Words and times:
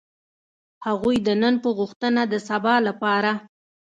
هغوی 0.85 1.17
د 1.27 1.29
نن 1.41 1.55
په 1.63 1.69
غوښتنه 1.77 2.21
د 2.31 2.35
سبا 2.49 2.75
لپاره. 2.87 3.31